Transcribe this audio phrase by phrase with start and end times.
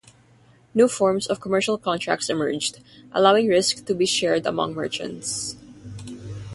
[0.73, 2.79] New forms of commercial contracts emerged,
[3.11, 5.55] allowing risk to be shared among merchants.